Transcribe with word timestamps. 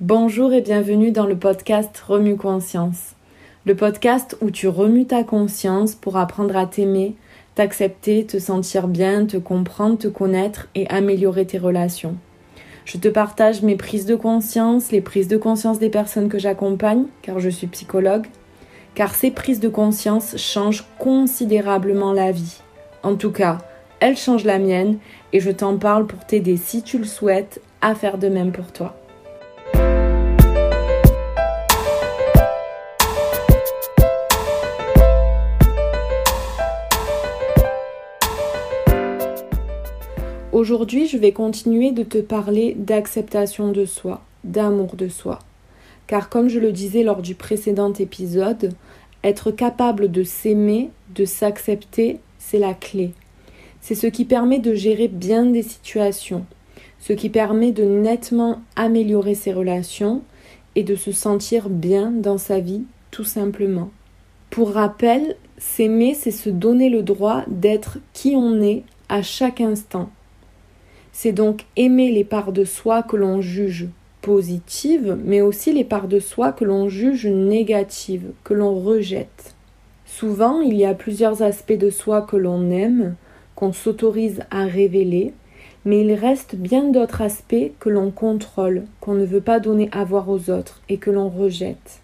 Bonjour 0.00 0.54
et 0.54 0.62
bienvenue 0.62 1.10
dans 1.10 1.26
le 1.26 1.36
podcast 1.36 1.94
Remue 2.08 2.38
Conscience. 2.38 3.16
Le 3.66 3.74
podcast 3.74 4.34
où 4.40 4.50
tu 4.50 4.66
remues 4.66 5.04
ta 5.04 5.24
conscience 5.24 5.94
pour 5.94 6.16
apprendre 6.16 6.56
à 6.56 6.64
t'aimer, 6.64 7.16
t'accepter, 7.54 8.24
te 8.24 8.38
sentir 8.38 8.88
bien, 8.88 9.26
te 9.26 9.36
comprendre, 9.36 9.98
te 9.98 10.08
connaître 10.08 10.68
et 10.74 10.88
améliorer 10.88 11.44
tes 11.44 11.58
relations. 11.58 12.16
Je 12.86 12.96
te 12.96 13.08
partage 13.08 13.60
mes 13.60 13.76
prises 13.76 14.06
de 14.06 14.14
conscience, 14.16 14.90
les 14.90 15.02
prises 15.02 15.28
de 15.28 15.36
conscience 15.36 15.78
des 15.78 15.90
personnes 15.90 16.30
que 16.30 16.38
j'accompagne, 16.38 17.04
car 17.20 17.38
je 17.38 17.50
suis 17.50 17.66
psychologue, 17.66 18.24
car 18.94 19.14
ces 19.14 19.30
prises 19.30 19.60
de 19.60 19.68
conscience 19.68 20.34
changent 20.38 20.86
considérablement 20.98 22.14
la 22.14 22.32
vie. 22.32 22.62
En 23.02 23.16
tout 23.16 23.32
cas, 23.32 23.58
elles 24.00 24.16
changent 24.16 24.44
la 24.44 24.58
mienne 24.58 24.96
et 25.34 25.40
je 25.40 25.50
t'en 25.50 25.76
parle 25.76 26.06
pour 26.06 26.24
t'aider 26.24 26.56
si 26.56 26.82
tu 26.82 26.96
le 26.96 27.04
souhaites 27.04 27.60
à 27.82 27.94
faire 27.94 28.16
de 28.16 28.30
même 28.30 28.52
pour 28.52 28.72
toi. 28.72 28.96
Aujourd'hui, 40.60 41.06
je 41.06 41.16
vais 41.16 41.32
continuer 41.32 41.90
de 41.90 42.02
te 42.02 42.18
parler 42.18 42.76
d'acceptation 42.76 43.72
de 43.72 43.86
soi, 43.86 44.20
d'amour 44.44 44.94
de 44.94 45.08
soi. 45.08 45.38
Car 46.06 46.28
comme 46.28 46.50
je 46.50 46.58
le 46.58 46.70
disais 46.70 47.02
lors 47.02 47.22
du 47.22 47.34
précédent 47.34 47.94
épisode, 47.94 48.74
être 49.24 49.52
capable 49.52 50.10
de 50.10 50.22
s'aimer, 50.22 50.90
de 51.14 51.24
s'accepter, 51.24 52.18
c'est 52.38 52.58
la 52.58 52.74
clé. 52.74 53.12
C'est 53.80 53.94
ce 53.94 54.06
qui 54.06 54.26
permet 54.26 54.58
de 54.58 54.74
gérer 54.74 55.08
bien 55.08 55.46
des 55.46 55.62
situations, 55.62 56.44
ce 56.98 57.14
qui 57.14 57.30
permet 57.30 57.72
de 57.72 57.84
nettement 57.84 58.60
améliorer 58.76 59.34
ses 59.34 59.54
relations 59.54 60.20
et 60.74 60.82
de 60.82 60.94
se 60.94 61.10
sentir 61.10 61.70
bien 61.70 62.10
dans 62.10 62.36
sa 62.36 62.60
vie, 62.60 62.82
tout 63.10 63.24
simplement. 63.24 63.88
Pour 64.50 64.72
rappel, 64.72 65.36
s'aimer, 65.56 66.12
c'est 66.12 66.30
se 66.30 66.50
donner 66.50 66.90
le 66.90 67.02
droit 67.02 67.44
d'être 67.48 67.96
qui 68.12 68.36
on 68.36 68.60
est 68.60 68.82
à 69.08 69.22
chaque 69.22 69.62
instant, 69.62 70.10
c'est 71.22 71.32
donc 71.32 71.66
aimer 71.76 72.10
les 72.10 72.24
parts 72.24 72.50
de 72.50 72.64
soi 72.64 73.02
que 73.02 73.14
l'on 73.14 73.42
juge 73.42 73.88
positives, 74.22 75.18
mais 75.22 75.42
aussi 75.42 75.70
les 75.70 75.84
parts 75.84 76.08
de 76.08 76.18
soi 76.18 76.50
que 76.50 76.64
l'on 76.64 76.88
juge 76.88 77.26
négatives, 77.26 78.30
que 78.42 78.54
l'on 78.54 78.80
rejette. 78.80 79.54
Souvent, 80.06 80.62
il 80.62 80.74
y 80.78 80.86
a 80.86 80.94
plusieurs 80.94 81.42
aspects 81.42 81.76
de 81.76 81.90
soi 81.90 82.22
que 82.22 82.38
l'on 82.38 82.70
aime, 82.70 83.16
qu'on 83.54 83.74
s'autorise 83.74 84.44
à 84.50 84.64
révéler, 84.64 85.34
mais 85.84 86.00
il 86.00 86.14
reste 86.14 86.56
bien 86.56 86.84
d'autres 86.84 87.20
aspects 87.20 87.70
que 87.78 87.90
l'on 87.90 88.10
contrôle, 88.10 88.84
qu'on 89.02 89.12
ne 89.12 89.26
veut 89.26 89.42
pas 89.42 89.60
donner 89.60 89.90
à 89.92 90.04
voir 90.04 90.26
aux 90.30 90.48
autres 90.48 90.80
et 90.88 90.96
que 90.96 91.10
l'on 91.10 91.28
rejette. 91.28 92.00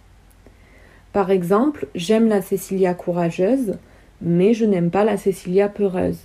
Par 1.15 1.31
exemple, 1.31 1.87
j'aime 1.95 2.29
la 2.29 2.43
Cécilia 2.43 2.93
courageuse, 2.93 3.77
mais 4.21 4.53
je 4.53 4.67
n'aime 4.67 4.91
pas 4.91 5.05
la 5.05 5.17
Cécilia 5.17 5.71
peureuse. 5.71 6.19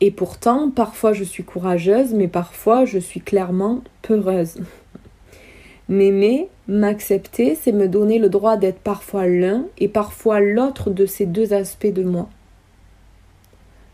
Et 0.00 0.10
pourtant, 0.10 0.70
parfois 0.70 1.12
je 1.12 1.24
suis 1.24 1.44
courageuse, 1.44 2.12
mais 2.12 2.28
parfois 2.28 2.84
je 2.84 2.98
suis 2.98 3.20
clairement 3.20 3.82
peureuse. 4.02 4.58
M'aimer, 5.88 6.48
m'accepter, 6.68 7.54
c'est 7.54 7.72
me 7.72 7.88
donner 7.88 8.18
le 8.18 8.28
droit 8.28 8.56
d'être 8.56 8.80
parfois 8.80 9.26
l'un 9.26 9.66
et 9.78 9.88
parfois 9.88 10.40
l'autre 10.40 10.90
de 10.90 11.06
ces 11.06 11.26
deux 11.26 11.52
aspects 11.52 11.86
de 11.86 12.02
moi. 12.02 12.28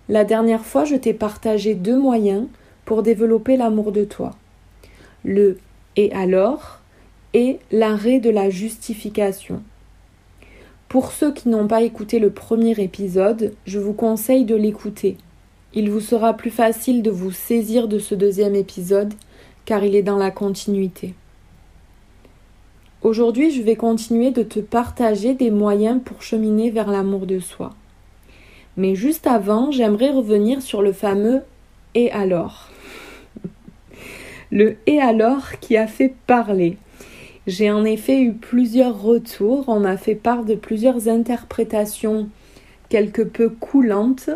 La 0.09 0.25
dernière 0.25 0.65
fois, 0.65 0.85
je 0.85 0.97
t'ai 0.97 1.13
partagé 1.13 1.75
deux 1.75 1.99
moyens 1.99 2.47
pour 2.85 3.03
développer 3.03 3.57
l'amour 3.57 3.93
de 3.93 4.05
toi. 4.05 4.33
Le 5.25 5.59
et 5.97 6.13
alors 6.13 6.81
et 7.35 7.61
l'arrêt 7.71 8.19
de 8.19 8.31
la 8.31 8.51
justification. 8.51 9.63
Pour 10.89 11.13
ceux 11.13 11.33
qui 11.33 11.49
n'ont 11.49 11.69
pas 11.69 11.83
écouté 11.83 12.19
le 12.19 12.31
premier 12.31 12.79
épisode, 12.83 13.55
je 13.67 13.79
vous 13.79 13.95
conseille 13.95 14.45
de 14.45 14.57
l'écouter 14.57 15.17
il 15.75 15.91
vous 15.91 16.01
sera 16.01 16.35
plus 16.35 16.51
facile 16.51 17.03
de 17.03 17.11
vous 17.11 17.33
saisir 17.33 17.89
de 17.89 17.99
ce 17.99 18.15
deuxième 18.15 18.55
épisode 18.55 19.15
car 19.65 19.85
il 19.85 19.95
est 19.95 20.03
dans 20.03 20.19
la 20.19 20.31
continuité. 20.31 21.15
Aujourd'hui, 23.03 23.51
je 23.51 23.63
vais 23.63 23.77
continuer 23.77 24.31
de 24.31 24.43
te 24.43 24.61
partager 24.61 25.35
des 25.35 25.51
moyens 25.51 26.01
pour 26.05 26.23
cheminer 26.23 26.71
vers 26.71 26.91
l'amour 26.91 27.27
de 27.27 27.39
soi. 27.41 27.75
Mais 28.77 28.95
juste 28.95 29.27
avant, 29.27 29.71
j'aimerais 29.71 30.11
revenir 30.11 30.63
sur 30.63 30.83
le 30.83 30.93
fameux 30.93 31.43
et 31.95 32.11
alors. 32.13 32.71
le 34.51 34.77
et 34.87 35.01
alors 35.01 35.59
qui 35.61 35.77
a 35.77 35.87
fait 35.87 36.15
parler. 36.27 36.77
J'ai 37.47 37.73
en 37.73 37.85
effet 37.85 38.21
eu 38.21 38.35
plusieurs 38.35 39.03
retours, 39.03 39.65
on 39.69 39.81
m'a 39.81 39.97
fait 39.97 40.15
part 40.15 40.45
de 40.45 40.55
plusieurs 40.55 41.09
interprétations 41.09 42.29
quelque 42.89 43.23
peu 43.23 43.49
coulantes 43.49 44.31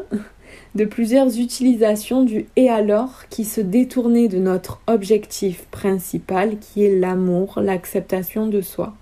de 0.76 0.84
plusieurs 0.84 1.40
utilisations 1.40 2.22
du 2.22 2.46
et 2.54 2.68
alors 2.68 3.28
qui 3.30 3.46
se 3.46 3.62
détournaient 3.62 4.28
de 4.28 4.36
notre 4.36 4.78
objectif 4.86 5.64
principal 5.70 6.58
qui 6.58 6.84
est 6.84 6.94
l'amour, 6.94 7.60
l'acceptation 7.62 8.46
de 8.46 8.60
soi. 8.60 8.92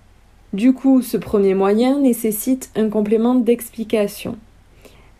Du 0.53 0.71
coup, 0.71 1.01
ce 1.01 1.17
premier 1.17 1.53
moyen 1.53 1.99
nécessite 1.99 2.69
un 2.77 2.87
complément 2.87 3.35
d'explication. 3.35 4.37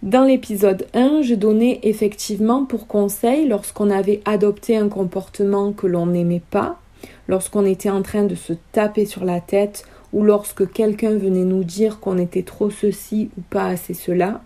Dans 0.02 0.24
l'épisode 0.24 0.88
1, 0.94 1.24
je 1.24 1.36
donnais 1.36 1.82
effectivement 1.84 2.64
pour 2.64 2.88
conseil 2.88 3.50
lorsqu'on 3.50 3.90
avait 3.90 4.22
adopté 4.24 4.78
un 4.78 4.88
comportement 4.88 5.74
que 5.74 5.88
l'on 5.88 6.06
n'aimait 6.06 6.42
pas, 6.52 6.80
lorsqu'on 7.28 7.66
était 7.66 7.90
en 7.90 8.02
train 8.02 8.24
de 8.24 8.36
se 8.36 8.54
taper 8.72 9.06
sur 9.06 9.26
la 9.26 9.42
tête 9.42 9.84
ou 10.14 10.24
lorsque 10.24 10.72
quelqu'un 10.72 11.18
venait 11.18 11.44
nous 11.44 11.66
dire 11.66 12.00
qu'on 12.00 12.18
était 12.18 12.44
trop 12.44 12.70
ceci 12.70 13.30
ou 13.38 13.42
pas 13.50 13.66
assez 13.66 13.94
cela, 13.94 14.40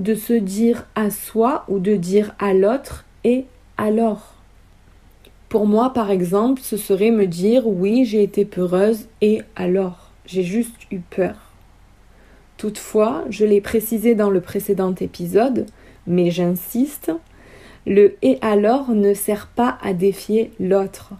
de 0.00 0.14
se 0.14 0.32
dire 0.32 0.86
à 0.94 1.10
soi 1.10 1.64
ou 1.68 1.78
de 1.78 1.94
dire 1.94 2.34
à 2.38 2.54
l'autre 2.54 3.04
et 3.22 3.44
alors? 3.76 4.34
Pour 5.50 5.66
moi, 5.66 5.92
par 5.92 6.10
exemple, 6.10 6.62
ce 6.62 6.76
serait 6.76 7.10
me 7.10 7.26
dire 7.26 7.66
oui, 7.66 8.04
j'ai 8.04 8.22
été 8.22 8.44
peureuse 8.44 9.06
et 9.20 9.42
alors, 9.56 10.10
j'ai 10.24 10.42
juste 10.42 10.76
eu 10.90 11.00
peur. 11.00 11.36
Toutefois, 12.56 13.24
je 13.30 13.44
l'ai 13.44 13.60
précisé 13.60 14.14
dans 14.14 14.30
le 14.30 14.40
précédent 14.40 14.94
épisode, 14.94 15.66
mais 16.06 16.30
j'insiste, 16.30 17.12
le 17.86 18.14
et 18.22 18.38
alors 18.40 18.90
ne 18.90 19.12
sert 19.12 19.48
pas 19.48 19.78
à 19.82 19.92
défier 19.92 20.50
l'autre. 20.60 21.12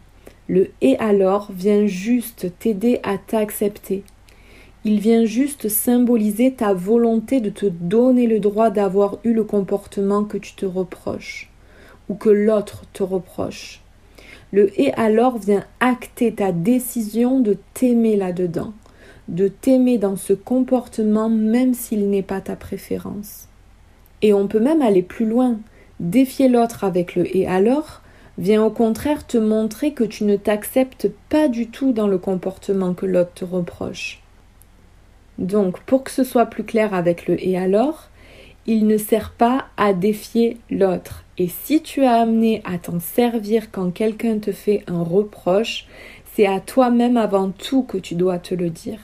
Le 0.48 0.70
et 0.80 0.96
alors 0.98 1.50
vient 1.52 1.86
juste 1.86 2.52
t'aider 2.58 3.00
à 3.02 3.18
t'accepter, 3.18 4.04
il 4.84 4.98
vient 4.98 5.26
juste 5.26 5.68
symboliser 5.68 6.52
ta 6.52 6.72
volonté 6.72 7.40
de 7.40 7.50
te 7.50 7.66
donner 7.66 8.26
le 8.26 8.40
droit 8.40 8.70
d'avoir 8.70 9.18
eu 9.24 9.34
le 9.34 9.44
comportement 9.44 10.24
que 10.24 10.38
tu 10.38 10.54
te 10.54 10.64
reproches 10.64 11.50
ou 12.08 12.14
que 12.14 12.30
l'autre 12.30 12.84
te 12.94 13.02
reproche. 13.02 13.82
Le 14.52 14.72
et 14.80 14.92
alors 14.94 15.38
vient 15.38 15.64
acter 15.80 16.32
ta 16.32 16.50
décision 16.50 17.40
de 17.40 17.58
t'aimer 17.74 18.16
là-dedans, 18.16 18.72
de 19.28 19.48
t'aimer 19.48 19.98
dans 19.98 20.16
ce 20.16 20.32
comportement 20.32 21.28
même 21.28 21.74
s'il 21.74 22.08
n'est 22.08 22.22
pas 22.22 22.40
ta 22.40 22.56
préférence. 22.56 23.48
Et 24.22 24.32
on 24.32 24.48
peut 24.48 24.60
même 24.60 24.82
aller 24.82 25.02
plus 25.02 25.26
loin. 25.26 25.60
Défier 26.00 26.48
l'autre 26.48 26.84
avec 26.84 27.14
le 27.14 27.36
et 27.36 27.46
alors 27.46 28.00
vient 28.38 28.64
au 28.64 28.70
contraire 28.70 29.26
te 29.26 29.36
montrer 29.36 29.92
que 29.92 30.04
tu 30.04 30.24
ne 30.24 30.36
t'acceptes 30.36 31.10
pas 31.28 31.48
du 31.48 31.68
tout 31.68 31.92
dans 31.92 32.08
le 32.08 32.16
comportement 32.16 32.94
que 32.94 33.04
l'autre 33.04 33.34
te 33.34 33.44
reproche. 33.44 34.22
Donc, 35.40 35.80
pour 35.80 36.04
que 36.04 36.10
ce 36.10 36.22
soit 36.22 36.46
plus 36.46 36.64
clair 36.64 36.94
avec 36.94 37.26
le 37.26 37.42
et 37.42 37.56
alors, 37.58 38.08
il 38.66 38.86
ne 38.86 38.98
sert 38.98 39.32
pas 39.32 39.66
à 39.78 39.94
défier 39.94 40.58
l'autre. 40.70 41.24
Et 41.38 41.48
si 41.48 41.82
tu 41.82 42.04
as 42.04 42.20
amené 42.20 42.60
à 42.64 42.76
t'en 42.76 43.00
servir 43.00 43.70
quand 43.72 43.90
quelqu'un 43.90 44.38
te 44.38 44.52
fait 44.52 44.84
un 44.86 45.02
reproche, 45.02 45.86
c'est 46.34 46.46
à 46.46 46.60
toi-même 46.60 47.16
avant 47.16 47.50
tout 47.50 47.82
que 47.82 47.96
tu 47.96 48.14
dois 48.14 48.38
te 48.38 48.54
le 48.54 48.68
dire. 48.68 49.00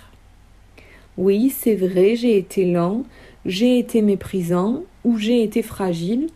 Oui, 1.16 1.48
c'est 1.48 1.74
vrai, 1.74 2.14
j'ai 2.14 2.36
été 2.36 2.70
lent, 2.70 3.04
j'ai 3.46 3.78
été 3.78 4.02
méprisant 4.02 4.82
ou 5.04 5.16
j'ai 5.16 5.42
été 5.42 5.62
fragile. 5.62 6.28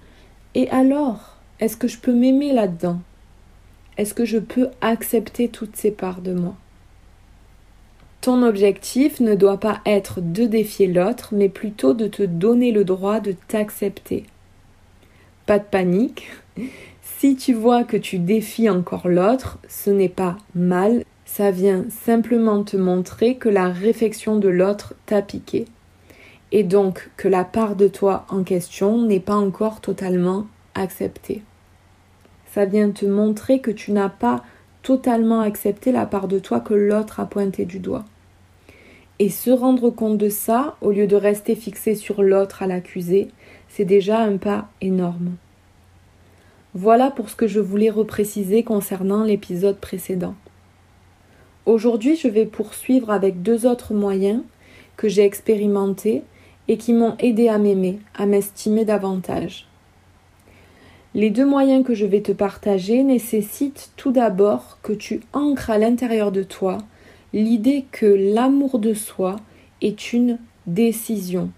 Et 0.55 0.71
alors, 0.71 1.37
est-ce 1.61 1.77
que 1.77 1.89
je 1.89 1.99
peux 1.99 2.15
m'aimer 2.15 2.55
là-dedans? 2.55 3.01
Est-ce 3.99 4.15
que 4.15 4.25
je 4.25 4.39
peux 4.39 4.69
accepter 4.81 5.49
toutes 5.49 5.77
ces 5.77 5.91
parts 5.91 6.23
de 6.23 6.33
moi? 6.33 6.57
Ton 8.21 8.43
objectif 8.43 9.21
ne 9.21 9.35
doit 9.35 9.59
pas 9.59 9.81
être 9.87 10.21
de 10.21 10.45
défier 10.45 10.87
l'autre, 10.87 11.31
mais 11.33 11.49
plutôt 11.49 11.95
de 11.95 12.07
te 12.07 12.23
donner 12.23 12.73
le 12.73 12.85
droit 12.85 13.21
de 13.21 13.35
t'accepter. 13.49 14.25
Pas 15.47 15.59
de 15.59 15.65
panique. 15.65 16.29
Si 17.03 17.37
tu 17.37 17.53
vois 17.53 17.85
que 17.85 17.99
tu 17.99 18.19
défies 18.19 18.71
encore 18.71 19.07
l'autre, 19.07 19.59
ce 19.69 19.91
n'est 19.91 20.09
pas 20.09 20.39
mal, 20.55 21.05
ça 21.27 21.51
vient 21.51 21.85
simplement 21.91 22.65
te 22.65 22.79
montrer 22.79 23.35
que 23.35 23.51
la 23.51 23.69
réflexion 23.69 24.39
de 24.39 24.49
l'autre 24.49 24.95
t'a 25.05 25.21
piqué. 25.21 25.67
Et 26.51 26.65
donc 26.65 27.11
que 27.19 27.29
la 27.29 27.45
part 27.45 27.77
de 27.77 27.89
toi 27.89 28.25
en 28.31 28.43
question 28.43 29.03
n'est 29.03 29.21
pas 29.21 29.37
encore 29.37 29.83
totalement 29.83 30.47
acceptée. 30.75 31.43
Ça 32.55 32.65
vient 32.65 32.91
te 32.91 33.05
montrer 33.05 33.61
que 33.61 33.71
tu 33.71 33.93
n'as 33.93 34.09
pas 34.09 34.43
totalement 34.83 35.41
accepter 35.41 35.93
la 35.93 36.07
part 36.07 36.29
de 36.29 36.39
toi 36.39 36.61
que 36.61 36.75
l'autre 36.75 37.21
a 37.21 37.27
pointé 37.27 37.65
du 37.65 37.79
doigt. 37.79 38.05
Et 39.19 39.29
se 39.29 39.51
rendre 39.51 39.91
compte 39.91 40.19
de 40.19 40.29
ça, 40.29 40.77
au 40.81 40.91
lieu 40.91 41.07
de 41.07 41.17
rester 41.17 41.55
fixé 41.55 41.95
sur 41.95 42.23
l'autre 42.23 42.63
à 42.63 42.67
l'accuser, 42.67 43.29
c'est 43.69 43.85
déjà 43.85 44.21
un 44.21 44.39
pas 44.39 44.69
énorme. 44.81 45.37
Voilà 46.75 47.11
pour 47.11 47.29
ce 47.29 47.37
que 47.37 47.47
je 47.47 47.61
voulais 47.61 47.91
repréciser 47.91 48.63
concernant 48.63 49.25
l'épisode 49.25 49.79
précédent. 49.79 50.35
Aujourd'hui, 51.67 52.17
je 52.17 52.29
vais 52.29 52.47
poursuivre 52.47 53.11
avec 53.11 53.43
deux 53.43 53.67
autres 53.67 53.93
moyens 53.93 54.43
que 54.97 55.09
j'ai 55.09 55.25
expérimentés 55.25 56.23
et 56.69 56.77
qui 56.77 56.93
m'ont 56.93 57.17
aidé 57.19 57.49
à 57.49 57.59
m'aimer, 57.59 57.99
à 58.15 58.27
m'estimer 58.27 58.85
davantage. 58.85 59.70
Les 61.15 61.31
deux 61.31 61.47
moyens 61.47 61.85
que 61.85 61.95
je 61.95 62.07
vais 62.07 62.21
te 62.21 62.31
partager 62.31 63.03
nécessitent 63.03 63.91
tout 63.97 64.13
d'abord 64.13 64.79
que 64.83 64.93
tu 64.93 65.21
ancres 65.33 65.71
à 65.71 65.79
l'intérieur 65.79 66.31
de 66.31 66.45
toi 66.45 66.79
l'idée 67.33 67.85
que 67.91 68.07
l'amour 68.07 68.79
de 68.79 68.95
soi 68.95 69.37
est 69.83 70.13
une 70.13 70.39
décision. 70.67 71.51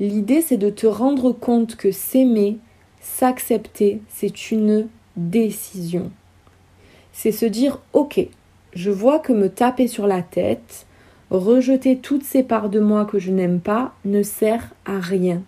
L'idée, 0.00 0.42
c'est 0.42 0.56
de 0.56 0.70
te 0.70 0.86
rendre 0.86 1.32
compte 1.32 1.76
que 1.76 1.90
s'aimer, 1.90 2.58
s'accepter, 3.00 4.02
c'est 4.08 4.50
une 4.50 4.88
décision. 5.16 6.10
C'est 7.12 7.32
se 7.32 7.46
dire, 7.46 7.80
ok, 7.94 8.20
je 8.74 8.90
vois 8.90 9.18
que 9.18 9.32
me 9.32 9.48
taper 9.48 9.88
sur 9.88 10.06
la 10.06 10.20
tête, 10.20 10.86
rejeter 11.30 11.96
toutes 11.96 12.24
ces 12.24 12.42
parts 12.42 12.68
de 12.68 12.80
moi 12.80 13.06
que 13.06 13.18
je 13.18 13.32
n'aime 13.32 13.60
pas 13.60 13.94
ne 14.04 14.22
sert 14.22 14.74
à 14.84 14.98
rien. 14.98 15.42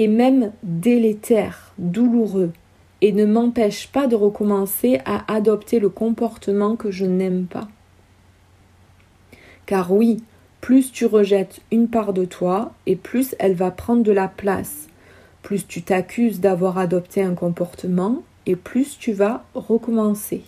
Et 0.00 0.06
même 0.06 0.52
délétère, 0.62 1.72
douloureux, 1.76 2.52
et 3.00 3.10
ne 3.10 3.26
m'empêche 3.26 3.88
pas 3.88 4.06
de 4.06 4.14
recommencer 4.14 5.00
à 5.04 5.30
adopter 5.34 5.80
le 5.80 5.88
comportement 5.88 6.76
que 6.76 6.92
je 6.92 7.04
n'aime 7.04 7.46
pas. 7.46 7.66
Car 9.66 9.92
oui, 9.92 10.22
plus 10.60 10.92
tu 10.92 11.04
rejettes 11.04 11.60
une 11.72 11.88
part 11.88 12.12
de 12.12 12.24
toi, 12.24 12.72
et 12.86 12.94
plus 12.94 13.34
elle 13.40 13.54
va 13.54 13.72
prendre 13.72 14.04
de 14.04 14.12
la 14.12 14.28
place. 14.28 14.86
Plus 15.42 15.66
tu 15.66 15.82
t'accuses 15.82 16.38
d'avoir 16.38 16.78
adopté 16.78 17.20
un 17.20 17.34
comportement, 17.34 18.22
et 18.46 18.54
plus 18.54 18.98
tu 19.00 19.12
vas 19.12 19.44
recommencer. 19.54 20.44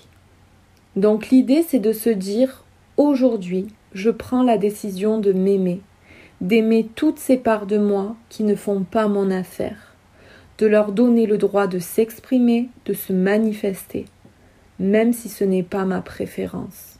Donc 0.94 1.30
l'idée 1.30 1.64
c'est 1.66 1.80
de 1.80 1.92
se 1.92 2.10
dire 2.10 2.62
aujourd'hui 2.96 3.66
je 3.94 4.10
prends 4.10 4.44
la 4.44 4.58
décision 4.58 5.18
de 5.18 5.32
m'aimer, 5.32 5.80
d'aimer 6.40 6.88
toutes 6.94 7.18
ces 7.18 7.36
parts 7.36 7.66
de 7.66 7.78
moi 7.78 8.16
qui 8.28 8.44
ne 8.44 8.54
font 8.54 8.82
pas 8.82 9.08
mon 9.08 9.30
affaire, 9.30 9.94
de 10.58 10.66
leur 10.66 10.92
donner 10.92 11.26
le 11.26 11.38
droit 11.38 11.66
de 11.66 11.78
s'exprimer, 11.78 12.68
de 12.86 12.92
se 12.92 13.12
manifester, 13.12 14.06
même 14.78 15.12
si 15.12 15.28
ce 15.28 15.44
n'est 15.44 15.62
pas 15.62 15.84
ma 15.84 16.00
préférence. 16.00 16.98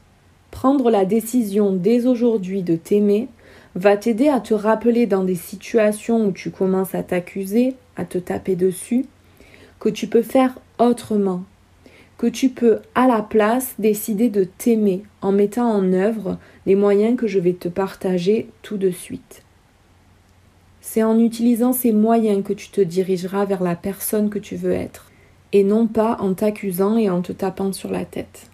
Prendre 0.50 0.90
la 0.90 1.04
décision 1.04 1.72
dès 1.72 2.06
aujourd'hui 2.06 2.62
de 2.62 2.76
t'aimer 2.76 3.28
va 3.74 3.96
t'aider 3.96 4.28
à 4.28 4.40
te 4.40 4.52
rappeler 4.52 5.06
dans 5.06 5.24
des 5.24 5.36
situations 5.36 6.26
où 6.26 6.32
tu 6.32 6.50
commences 6.50 6.94
à 6.94 7.02
t'accuser, 7.02 7.76
à 7.96 8.04
te 8.04 8.18
taper 8.18 8.56
dessus, 8.56 9.06
que 9.78 9.88
tu 9.88 10.06
peux 10.06 10.22
faire 10.22 10.58
autrement, 10.78 11.44
que 12.18 12.26
tu 12.26 12.50
peux 12.50 12.80
à 12.94 13.06
la 13.06 13.22
place 13.22 13.74
décider 13.78 14.28
de 14.28 14.44
t'aimer 14.44 15.04
en 15.22 15.32
mettant 15.32 15.70
en 15.70 15.92
œuvre 15.92 16.38
les 16.70 16.76
moyens 16.76 17.16
que 17.16 17.26
je 17.26 17.40
vais 17.40 17.54
te 17.54 17.66
partager 17.66 18.48
tout 18.62 18.76
de 18.76 18.92
suite. 18.92 19.42
C'est 20.80 21.02
en 21.02 21.18
utilisant 21.18 21.72
ces 21.72 21.90
moyens 21.90 22.44
que 22.44 22.52
tu 22.52 22.68
te 22.68 22.80
dirigeras 22.80 23.44
vers 23.44 23.64
la 23.64 23.74
personne 23.74 24.30
que 24.30 24.38
tu 24.38 24.54
veux 24.54 24.70
être, 24.70 25.10
et 25.50 25.64
non 25.64 25.88
pas 25.88 26.18
en 26.20 26.32
t'accusant 26.32 26.96
et 26.96 27.10
en 27.10 27.22
te 27.22 27.32
tapant 27.32 27.72
sur 27.72 27.90
la 27.90 28.04
tête. 28.04 28.46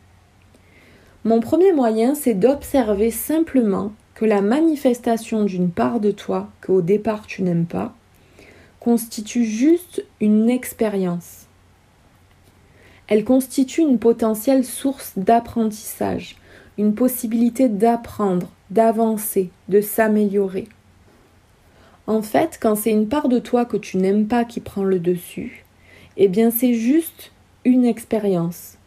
Mon 1.27 1.41
premier 1.41 1.75
moyen, 1.75 2.15
c'est 2.15 2.33
d'observer 2.33 3.11
simplement 3.11 3.93
que 4.15 4.25
la 4.25 4.41
manifestation 4.41 5.45
d'une 5.45 5.69
part 5.71 6.01
de 6.01 6.11
toi 6.11 6.49
que 6.63 6.73
au 6.73 6.81
départ 6.81 7.27
tu 7.27 7.43
n'aimes 7.43 7.67
pas 7.67 7.95
constitue 8.81 9.45
juste 9.45 10.07
une 10.23 10.49
expérience 10.49 11.47
elle 13.09 13.25
constitue 13.25 13.83
une 13.83 13.99
potentielle 13.99 14.65
source 14.65 15.13
d'apprentissage, 15.17 16.37
une 16.79 16.95
possibilité 16.95 17.69
d'apprendre, 17.69 18.51
d'avancer, 18.71 19.51
de 19.69 19.81
s'améliorer. 19.81 20.69
En 22.07 22.23
fait, 22.23 22.59
quand 22.61 22.77
c'est 22.77 22.93
une 22.93 23.09
part 23.09 23.29
de 23.29 23.39
toi 23.39 23.65
que 23.65 23.77
tu 23.77 23.97
n'aimes 23.97 24.27
pas 24.27 24.45
qui 24.45 24.61
prend 24.61 24.85
le 24.85 25.01
dessus, 25.01 25.65
eh 26.17 26.29
bien 26.29 26.51
c'est 26.51 26.75
juste 26.75 27.33
une 27.65 27.85
expérience. 27.85 28.79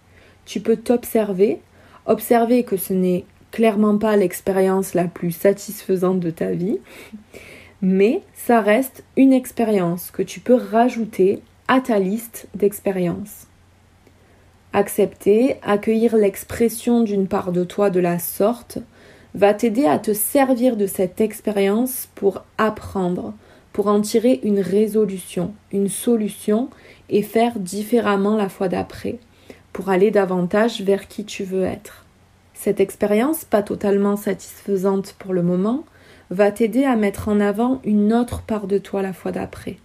Tu 0.45 0.61
peux 0.61 0.77
t'observer, 0.77 1.59
observer 2.05 2.63
que 2.63 2.77
ce 2.77 2.93
n'est 2.93 3.25
clairement 3.51 3.97
pas 3.97 4.15
l'expérience 4.15 4.93
la 4.93 5.05
plus 5.05 5.31
satisfaisante 5.31 6.19
de 6.19 6.31
ta 6.31 6.51
vie, 6.51 6.79
mais 7.81 8.21
ça 8.33 8.61
reste 8.61 9.03
une 9.17 9.33
expérience 9.33 10.11
que 10.11 10.23
tu 10.23 10.39
peux 10.39 10.55
rajouter 10.55 11.41
à 11.67 11.81
ta 11.81 11.99
liste 11.99 12.47
d'expériences. 12.55 13.48
Accepter, 14.71 15.55
accueillir 15.63 16.15
l'expression 16.15 17.01
d'une 17.01 17.27
part 17.27 17.51
de 17.51 17.63
toi 17.63 17.89
de 17.89 17.99
la 17.99 18.19
sorte 18.19 18.77
va 19.33 19.53
t'aider 19.53 19.85
à 19.85 19.97
te 19.97 20.13
servir 20.13 20.77
de 20.77 20.85
cette 20.85 21.21
expérience 21.21 22.07
pour 22.13 22.43
apprendre, 22.59 23.33
pour 23.73 23.87
en 23.87 24.01
tirer 24.01 24.39
une 24.43 24.59
résolution, 24.59 25.53
une 25.71 25.89
solution 25.89 26.69
et 27.09 27.23
faire 27.23 27.57
différemment 27.57 28.37
la 28.37 28.47
fois 28.47 28.67
d'après, 28.67 29.17
pour 29.73 29.89
aller 29.89 30.11
davantage 30.11 30.81
vers 30.81 31.07
qui 31.07 31.25
tu 31.25 31.43
veux 31.43 31.63
être. 31.63 32.05
Cette 32.53 32.79
expérience, 32.79 33.45
pas 33.45 33.63
totalement 33.63 34.17
satisfaisante 34.17 35.15
pour 35.17 35.33
le 35.33 35.41
moment, 35.41 35.83
va 36.29 36.51
t'aider 36.51 36.83
à 36.83 36.95
mettre 36.95 37.27
en 37.27 37.39
avant 37.39 37.81
une 37.83 38.13
autre 38.13 38.43
part 38.43 38.67
de 38.67 38.77
toi 38.77 39.01
la 39.01 39.13
fois 39.13 39.31
d'après. 39.31 39.77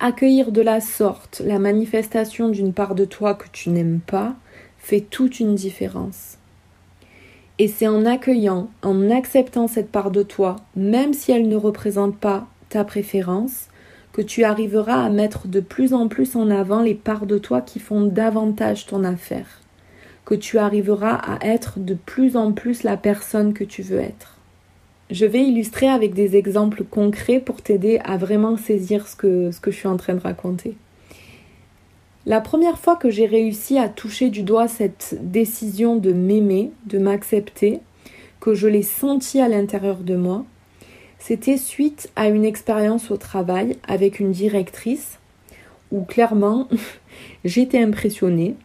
Accueillir 0.00 0.50
de 0.50 0.60
la 0.60 0.80
sorte 0.80 1.40
la 1.44 1.60
manifestation 1.60 2.48
d'une 2.48 2.72
part 2.72 2.96
de 2.96 3.04
toi 3.04 3.34
que 3.34 3.46
tu 3.52 3.70
n'aimes 3.70 4.00
pas 4.04 4.34
fait 4.76 5.00
toute 5.00 5.38
une 5.38 5.54
différence. 5.54 6.36
Et 7.58 7.68
c'est 7.68 7.86
en 7.86 8.04
accueillant, 8.04 8.68
en 8.82 9.10
acceptant 9.10 9.68
cette 9.68 9.92
part 9.92 10.10
de 10.10 10.24
toi, 10.24 10.56
même 10.74 11.14
si 11.14 11.30
elle 11.30 11.48
ne 11.48 11.56
représente 11.56 12.16
pas 12.16 12.48
ta 12.68 12.82
préférence, 12.82 13.68
que 14.12 14.20
tu 14.20 14.42
arriveras 14.42 15.04
à 15.04 15.10
mettre 15.10 15.46
de 15.46 15.60
plus 15.60 15.94
en 15.94 16.08
plus 16.08 16.34
en 16.34 16.50
avant 16.50 16.82
les 16.82 16.94
parts 16.94 17.26
de 17.26 17.38
toi 17.38 17.60
qui 17.60 17.78
font 17.78 18.02
davantage 18.02 18.86
ton 18.86 19.04
affaire, 19.04 19.60
que 20.24 20.34
tu 20.34 20.58
arriveras 20.58 21.14
à 21.14 21.46
être 21.46 21.78
de 21.78 21.94
plus 21.94 22.36
en 22.36 22.52
plus 22.52 22.82
la 22.82 22.96
personne 22.96 23.54
que 23.54 23.64
tu 23.64 23.82
veux 23.82 24.00
être. 24.00 24.33
Je 25.14 25.26
vais 25.26 25.44
illustrer 25.44 25.86
avec 25.86 26.12
des 26.12 26.34
exemples 26.34 26.82
concrets 26.82 27.38
pour 27.38 27.62
t'aider 27.62 28.00
à 28.04 28.16
vraiment 28.16 28.56
saisir 28.56 29.06
ce 29.06 29.14
que, 29.14 29.50
je 29.64 29.70
suis 29.70 29.86
en 29.86 29.96
train 29.96 30.14
de 30.14 30.20
raconter. 30.20 30.74
La 32.26 32.40
première 32.40 32.80
fois 32.80 32.96
que 32.96 33.10
j'ai 33.10 33.26
réussi 33.26 33.78
à 33.78 33.88
toucher 33.88 34.28
du 34.28 34.42
doigt 34.42 34.66
cette 34.66 35.16
décision 35.20 35.94
de 35.94 36.12
m'aimer, 36.12 36.72
de 36.86 36.98
m'accepter, 36.98 37.78
que 38.40 38.54
je 38.54 38.66
l'ai 38.66 38.82
senti 38.82 39.40
à 39.40 39.46
l'intérieur 39.46 39.98
de 39.98 40.16
moi, 40.16 40.44
c'était 41.20 41.58
suite 41.58 42.10
à 42.16 42.26
une 42.26 42.44
expérience 42.44 43.12
au 43.12 43.16
travail 43.16 43.76
avec 43.86 44.18
une 44.18 44.32
directrice 44.32 45.20
où 45.92 46.02
clairement 46.02 46.66
j'étais 47.44 47.80
impressionnée. 47.80 48.56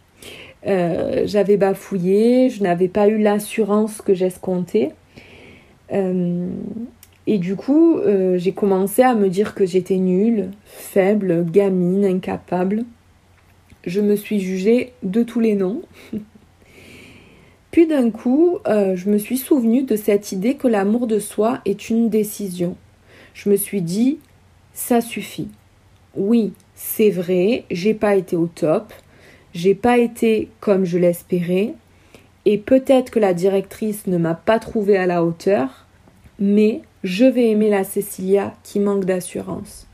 Euh, 0.66 1.28
j'avais 1.28 1.58
bafouillé, 1.58 2.50
je 2.50 2.64
n'avais 2.64 2.88
pas 2.88 3.08
eu 3.08 3.20
l'assurance 3.20 4.02
que 4.02 4.16
j'escomptais. 4.16 4.94
Euh, 5.92 6.50
et 7.28 7.38
du 7.38 7.56
coup, 7.56 7.98
euh, 7.98 8.38
j'ai 8.38 8.54
commencé 8.54 9.04
à 9.04 9.14
me 9.14 9.30
dire 9.30 9.54
que 9.54 9.66
j'étais 9.66 9.98
nulle, 9.98 10.50
faible, 10.66 11.46
gamine, 11.46 12.06
incapable. 12.06 12.86
Je 13.86 14.02
me 14.02 14.16
suis 14.16 14.40
jugée 14.40 14.94
de 15.04 15.24
tous 15.24 15.40
les 15.40 15.56
noms. 15.56 15.82
Puis 17.72 17.86
d'un 17.86 18.10
coup, 18.10 18.58
euh, 18.68 18.96
je 18.96 19.10
me 19.10 19.20
suis 19.20 19.38
souvenue 19.38 19.84
de 19.84 19.96
cette 19.96 20.32
idée 20.32 20.56
que 20.56 20.68
l'amour 20.68 21.06
de 21.06 21.20
soi 21.20 21.60
est 21.66 21.90
une 21.90 22.10
décision. 22.10 22.76
Je 23.36 23.50
me 23.50 23.56
suis 23.56 23.84
dit, 23.84 24.18
ça 24.74 25.02
suffit. 25.02 25.50
Oui, 26.16 26.54
c'est 26.74 27.12
vrai, 27.12 27.66
j'ai 27.70 27.94
pas 27.94 28.16
été 28.16 28.36
au 28.36 28.48
top, 28.48 28.92
j'ai 29.54 29.76
pas 29.76 30.00
été 30.00 30.50
comme 30.60 30.84
je 30.84 30.98
l'espérais, 30.98 31.76
et 32.52 32.58
peut-être 32.58 33.12
que 33.12 33.20
la 33.20 33.36
directrice 33.36 34.08
ne 34.08 34.18
m'a 34.18 34.34
pas 34.34 34.58
trouvée 34.58 34.98
à 34.98 35.06
la 35.06 35.24
hauteur, 35.24 35.86
mais 36.40 36.82
je 37.04 37.26
vais 37.26 37.52
aimer 37.52 37.70
la 37.70 37.84
Cécilia 37.84 38.56
qui 38.64 38.80
manque 38.80 39.06
d'assurance. 39.06 39.86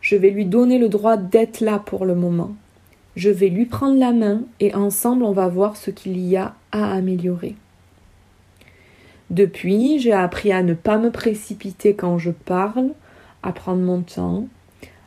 Je 0.00 0.14
vais 0.14 0.30
lui 0.30 0.44
donner 0.44 0.78
le 0.78 0.88
droit 0.88 1.16
d'être 1.16 1.58
là 1.58 1.80
pour 1.84 2.06
le 2.06 2.14
moment. 2.14 2.54
Je 3.16 3.28
vais 3.28 3.48
lui 3.48 3.66
prendre 3.66 3.98
la 3.98 4.12
main 4.12 4.42
et 4.60 4.72
ensemble 4.72 5.24
on 5.24 5.32
va 5.32 5.48
voir 5.48 5.76
ce 5.76 5.90
qu'il 5.90 6.16
y 6.18 6.36
a 6.36 6.54
à 6.70 6.92
améliorer. 6.92 7.56
Depuis, 9.30 9.98
j'ai 9.98 10.12
appris 10.12 10.52
à 10.52 10.62
ne 10.62 10.74
pas 10.74 10.98
me 10.98 11.10
précipiter 11.10 11.94
quand 11.94 12.18
je 12.18 12.30
parle, 12.30 12.90
à 13.42 13.50
prendre 13.50 13.82
mon 13.82 14.02
temps, 14.02 14.46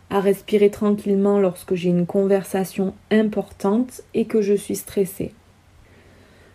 à 0.10 0.20
respirer 0.20 0.70
tranquillement 0.70 1.40
lorsque 1.40 1.76
j'ai 1.76 1.92
une 1.92 2.06
conversation 2.06 2.94
importante 3.10 4.02
et 4.14 4.26
que 4.26 4.42
je 4.42 4.54
suis 4.54 4.76
stressée. 4.76 5.32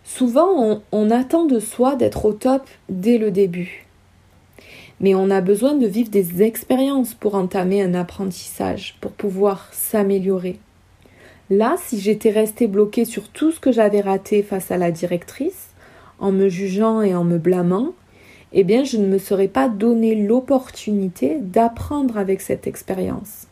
Souvent, 0.07 0.81
on, 0.91 1.09
attend 1.09 1.45
de 1.45 1.59
soi 1.59 1.95
d'être 1.95 2.25
au 2.25 2.33
top 2.33 2.61
dès 2.89 3.17
le 3.17 3.31
début. 3.31 3.87
Mais 5.01 5.15
on 5.15 5.31
a 5.31 5.41
besoin 5.41 5.73
de 5.73 5.87
vivre 5.87 6.11
des 6.11 6.43
expériences 6.43 7.15
pour 7.15 7.33
entamer 7.33 7.81
un 7.81 7.95
apprentissage, 7.95 8.97
pour 9.01 9.11
pouvoir 9.11 9.67
s'améliorer. 9.73 10.59
Là, 11.49 11.75
si 11.83 11.99
j'étais 11.99 12.29
restée 12.29 12.67
bloquée 12.67 13.05
sur 13.05 13.29
tout 13.29 13.51
ce 13.51 13.59
que 13.59 13.71
j'avais 13.71 13.99
raté 13.99 14.43
face 14.43 14.69
à 14.69 14.77
la 14.77 14.91
directrice, 14.91 15.69
en 16.19 16.31
me 16.31 16.49
jugeant 16.49 17.01
et 17.01 17.15
en 17.15 17.23
me 17.23 17.39
blâmant, 17.39 17.93
eh 18.53 18.63
bien, 18.63 18.83
je 18.83 18.97
ne 18.97 19.07
me 19.07 19.17
serais 19.17 19.47
pas 19.47 19.67
donné 19.67 20.13
l'opportunité 20.13 21.39
d'apprendre 21.41 22.17
avec 22.17 22.41
cette 22.41 22.67
expérience. 22.67 23.47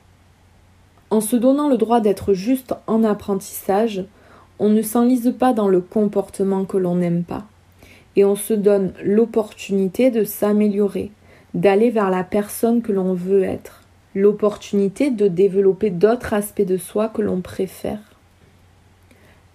En 1.10 1.20
se 1.20 1.36
donnant 1.36 1.68
le 1.68 1.78
droit 1.78 2.00
d'être 2.00 2.34
juste 2.34 2.76
en 2.86 3.04
apprentissage, 3.04 4.06
on 4.60 4.70
ne 4.70 4.82
s'enlise 4.82 5.34
pas 5.38 5.54
dans 5.54 5.68
le 5.68 5.82
comportement 5.82 6.66
que 6.66 6.78
l'on 6.78 6.96
n'aime 6.96 7.24
pas. 7.24 7.46
Et 8.16 8.26
on 8.26 8.36
se 8.36 8.54
donne 8.54 8.94
l'opportunité 9.04 10.12
de 10.12 10.24
s'améliorer, 10.24 11.12
d'aller 11.54 11.90
vers 11.90 12.10
la 12.10 12.24
personne 12.24 12.82
que 12.82 12.92
l'on 12.92 13.14
veut 13.14 13.44
être, 13.44 13.82
l'opportunité 14.16 15.10
de 15.10 15.28
développer 15.28 15.90
d'autres 15.90 16.34
aspects 16.34 16.62
de 16.62 16.78
soi 16.78 17.10
que 17.10 17.22
l'on 17.22 17.42
préfère. 17.42 18.00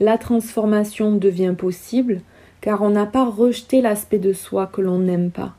La 0.01 0.19
transformation 0.19 1.13
devient 1.13 1.55
possible 1.57 2.21
car 2.61 2.83
on 2.83 2.91
n'a 2.91 3.07
pas 3.07 3.25
rejeté 3.25 3.81
l'aspect 3.81 4.19
de 4.19 4.33
soi 4.33 4.67
que 4.67 4.81
l'on 4.81 4.99
n'aime 4.99 5.31
pas. 5.31 5.55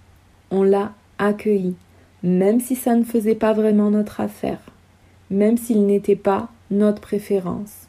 On 0.52 0.64
l'a 0.64 0.92
accueilli, 1.18 1.76
même 2.24 2.60
si 2.60 2.76
ça 2.76 2.96
ne 2.96 3.04
faisait 3.04 3.36
pas 3.36 3.54
vraiment 3.54 3.90
notre 3.90 4.20
affaire, 4.20 4.60
même 5.30 5.58
s'il 5.58 5.86
n'était 5.86 6.16
pas 6.16 6.50
notre 6.72 7.02
préférence 7.02 7.89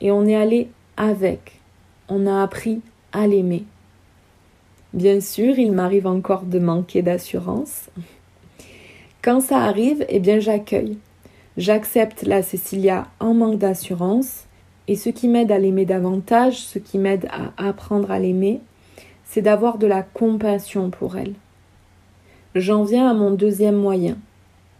et 0.00 0.10
on 0.10 0.26
est 0.26 0.36
allé 0.36 0.68
avec. 0.96 1.60
On 2.08 2.26
a 2.26 2.42
appris 2.42 2.80
à 3.12 3.26
l'aimer. 3.26 3.64
Bien 4.92 5.20
sûr, 5.20 5.58
il 5.58 5.72
m'arrive 5.72 6.06
encore 6.06 6.42
de 6.42 6.58
manquer 6.58 7.02
d'assurance. 7.02 7.90
Quand 9.22 9.40
ça 9.40 9.58
arrive, 9.58 10.04
eh 10.08 10.20
bien 10.20 10.38
j'accueille. 10.38 10.98
J'accepte 11.56 12.22
la 12.22 12.42
Cécilia 12.42 13.08
en 13.18 13.34
manque 13.34 13.58
d'assurance 13.58 14.44
et 14.88 14.96
ce 14.96 15.08
qui 15.08 15.26
m'aide 15.26 15.50
à 15.50 15.58
l'aimer 15.58 15.84
davantage, 15.84 16.58
ce 16.58 16.78
qui 16.78 16.98
m'aide 16.98 17.26
à 17.30 17.66
apprendre 17.68 18.10
à 18.10 18.18
l'aimer, 18.18 18.60
c'est 19.24 19.42
d'avoir 19.42 19.78
de 19.78 19.86
la 19.86 20.02
compassion 20.02 20.90
pour 20.90 21.16
elle. 21.16 21.34
J'en 22.54 22.84
viens 22.84 23.10
à 23.10 23.14
mon 23.14 23.32
deuxième 23.32 23.76
moyen. 23.76 24.16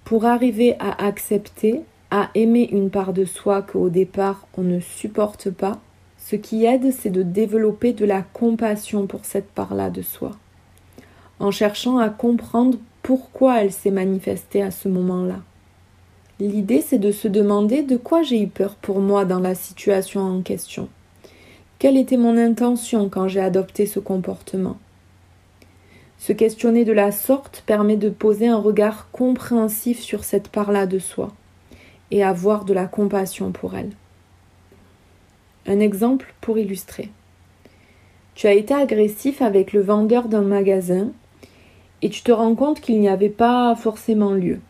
Pour 0.04 0.25
arriver 0.25 0.76
à 0.78 1.04
accepter, 1.04 1.82
à 2.11 2.31
aimer 2.35 2.69
une 2.71 2.91
part 2.91 3.13
de 3.13 3.25
soi 3.25 3.63
qu'au 3.63 3.89
départ 3.89 4.47
on 4.57 4.63
ne 4.63 4.81
supporte 4.81 5.51
pas, 5.51 5.79
ce 6.19 6.37
qui 6.37 6.65
aide, 6.65 6.93
c'est 6.93 7.11
de 7.11 7.23
développer 7.23 7.93
de 7.93 8.05
la 8.05 8.23
compassion 8.23 9.07
pour 9.07 9.25
cette 9.25 9.49
part-là 9.49 9.91
de 9.91 10.03
soi, 10.03 10.33
en 11.39 11.51
cherchant 11.51 11.99
à 11.99 12.09
comprendre 12.09 12.79
pourquoi 13.03 13.63
elle 13.63 13.73
s'est 13.73 13.93
manifestée 13.93 14.63
à 14.63 14.73
ce 14.73 14.89
moment-là. 14.89 15.41
L'idée, 16.41 16.83
c'est 16.83 16.99
de 16.99 17.13
se 17.13 17.29
demander 17.29 17.83
de 17.83 17.97
quoi 17.97 18.23
j'ai 18.23 18.43
eu 18.43 18.49
peur 18.49 18.75
pour 18.75 19.01
moi 19.01 19.25
dans 19.25 19.39
la 19.39 19.55
situation 19.55 20.21
en 20.21 20.43
question. 20.43 20.89
Quelle 21.79 21.97
était 21.97 22.17
mon 22.17 22.37
intention 22.37 23.09
quand 23.09 23.29
j'ai 23.29 23.41
adopté 23.41 23.87
ce 23.87 24.01
comportement? 24.01 24.79
Se 26.19 26.33
questionner 26.33 26.85
de 26.85 26.93
la 26.93 27.13
sorte 27.13 27.63
permet 27.67 27.97
de 27.97 28.11
poser 28.11 28.49
un 28.49 28.59
regard 28.59 29.11
compréhensif 29.13 30.01
sur 30.01 30.25
cette 30.25 30.49
part-là 30.49 30.87
de 30.87 30.99
soi 30.99 31.33
et 32.11 32.23
avoir 32.23 32.65
de 32.65 32.75
la 32.75 32.87
compassion 32.87 33.53
pour 33.53 33.75
elle. 33.75 33.91
Un 35.67 35.81
exemple 35.81 36.35
pour 36.41 36.59
illustrer. 36.59 37.11
Tu 38.35 38.47
as 38.47 38.53
été 38.53 38.75
agressif 38.75 39.43
avec 39.43 39.73
le 39.73 39.81
vendeur 39.81 40.29
d'un 40.29 40.43
magasin 40.43 41.11
et 42.03 42.11
tu 42.11 42.23
te 42.23 42.33
rends 42.33 42.55
compte 42.55 42.81
qu'il 42.81 43.01
n'y 43.01 43.09
avait 43.09 43.31
pas 43.31 43.75
forcément 43.75 44.33
lieu. 44.33 44.61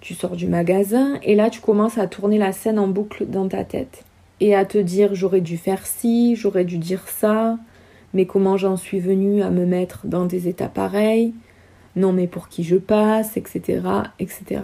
Tu 0.00 0.14
sors 0.14 0.36
du 0.36 0.46
magasin 0.46 1.18
et 1.22 1.34
là 1.34 1.50
tu 1.50 1.60
commences 1.60 1.98
à 1.98 2.06
tourner 2.06 2.38
la 2.38 2.52
scène 2.52 2.78
en 2.78 2.86
boucle 2.86 3.26
dans 3.26 3.48
ta 3.48 3.64
tête 3.64 4.04
et 4.40 4.54
à 4.54 4.64
te 4.64 4.78
dire 4.78 5.14
j'aurais 5.14 5.40
dû 5.40 5.56
faire 5.56 5.86
ci, 5.86 6.36
j'aurais 6.36 6.64
dû 6.64 6.78
dire 6.78 7.08
ça, 7.08 7.58
mais 8.14 8.26
comment 8.26 8.56
j'en 8.56 8.76
suis 8.76 9.00
venu 9.00 9.42
à 9.42 9.50
me 9.50 9.66
mettre 9.66 10.06
dans 10.06 10.26
des 10.26 10.48
états 10.48 10.68
pareils, 10.68 11.34
non 11.96 12.12
mais 12.12 12.26
pour 12.26 12.48
qui 12.48 12.62
je 12.62 12.76
passe, 12.76 13.36
etc. 13.36 13.80
etc. 14.18 14.60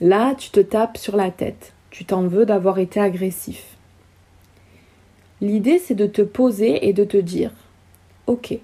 Là, 0.00 0.34
tu 0.34 0.50
te 0.50 0.60
tapes 0.60 0.98
sur 0.98 1.16
la 1.16 1.30
tête. 1.30 1.72
Tu 1.90 2.04
t'en 2.04 2.26
veux 2.26 2.44
d'avoir 2.44 2.78
été 2.78 3.00
agressif. 3.00 3.76
L'idée, 5.40 5.78
c'est 5.78 5.94
de 5.94 6.06
te 6.06 6.20
poser 6.22 6.86
et 6.88 6.92
de 6.92 7.04
te 7.04 7.16
dire 7.16 7.52
Ok, 8.26 8.58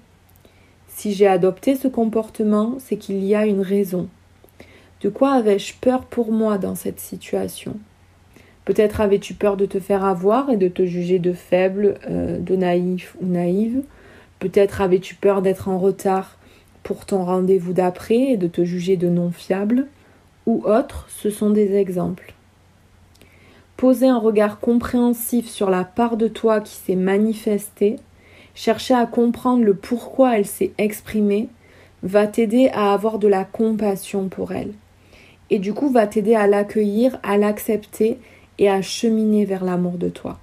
si 0.87 1.13
j'ai 1.13 1.27
adopté 1.27 1.75
ce 1.75 1.87
comportement, 1.87 2.75
c'est 2.77 2.97
qu'il 2.97 3.23
y 3.23 3.33
a 3.33 3.45
une 3.45 3.61
raison. 3.61 4.09
De 5.01 5.09
quoi 5.09 5.33
avais-je 5.33 5.73
peur 5.81 6.05
pour 6.05 6.31
moi 6.31 6.59
dans 6.59 6.75
cette 6.75 6.99
situation? 6.99 7.77
Peut-être 8.63 9.01
avais-tu 9.01 9.33
peur 9.33 9.57
de 9.57 9.65
te 9.65 9.79
faire 9.79 10.05
avoir 10.05 10.51
et 10.51 10.57
de 10.57 10.67
te 10.67 10.85
juger 10.85 11.19
de 11.19 11.33
faible, 11.33 11.99
euh, 12.09 12.37
de 12.39 12.55
naïf 12.55 13.15
ou 13.21 13.25
naïve. 13.25 13.81
Peut-être 14.39 14.81
avais-tu 14.81 15.15
peur 15.15 15.41
d'être 15.41 15.67
en 15.67 15.79
retard 15.79 16.37
pour 16.83 17.05
ton 17.05 17.25
rendez-vous 17.25 17.73
d'après 17.73 18.19
et 18.19 18.37
de 18.37 18.47
te 18.47 18.63
juger 18.63 18.97
de 18.97 19.09
non 19.09 19.31
fiable 19.31 19.87
ou 20.45 20.63
autres, 20.65 21.07
ce 21.09 21.29
sont 21.29 21.49
des 21.49 21.75
exemples. 21.75 22.33
Poser 23.77 24.07
un 24.07 24.17
regard 24.17 24.59
compréhensif 24.59 25.49
sur 25.49 25.69
la 25.69 25.83
part 25.83 26.17
de 26.17 26.27
toi 26.27 26.61
qui 26.61 26.75
s'est 26.75 26.95
manifestée, 26.95 27.97
chercher 28.55 28.93
à 28.93 29.05
comprendre 29.05 29.63
le 29.63 29.73
pourquoi 29.73 30.37
elle 30.37 30.45
s'est 30.45 30.71
exprimée, 30.77 31.49
va 32.03 32.27
t'aider 32.27 32.69
à 32.73 32.93
avoir 32.93 33.19
de 33.19 33.27
la 33.27 33.45
compassion 33.45 34.27
pour 34.27 34.51
elle. 34.51 34.73
Et 35.49 35.59
du 35.59 35.73
coup, 35.73 35.89
va 35.89 36.07
t'aider 36.07 36.35
à 36.35 36.47
l'accueillir, 36.47 37.19
à 37.23 37.37
l'accepter 37.37 38.19
et 38.59 38.69
à 38.69 38.81
cheminer 38.81 39.45
vers 39.45 39.63
l'amour 39.63 39.93
de 39.93 40.09
toi. 40.09 40.39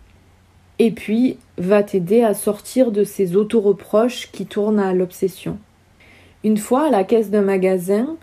Et 0.78 0.90
puis, 0.90 1.36
va 1.58 1.82
t'aider 1.82 2.22
à 2.22 2.32
sortir 2.32 2.90
de 2.90 3.04
ces 3.04 3.36
autoreproches 3.36 4.30
qui 4.32 4.46
tournent 4.46 4.80
à 4.80 4.94
l'obsession. 4.94 5.58
Une 6.42 6.56
fois 6.56 6.86
à 6.86 6.90
la 6.90 7.04
caisse 7.04 7.28
d'un 7.30 7.42
magasin, 7.42 8.16